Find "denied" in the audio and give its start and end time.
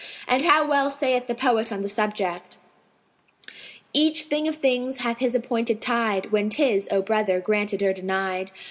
7.93-8.51